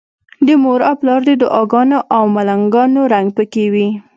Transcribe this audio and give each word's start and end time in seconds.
د 0.45 0.47
مور 0.63 0.79
او 0.89 0.95
پلار 1.01 1.21
د 1.27 1.31
دعاګانو 1.41 1.97
او 2.15 2.23
ملنګانو 2.35 3.01
رنګ 3.13 3.27
پکې 3.37 3.65
وي. 3.73 3.87